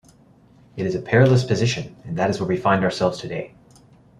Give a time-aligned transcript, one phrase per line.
[0.75, 3.53] It is a perilous position, and that is where we find ourselves today.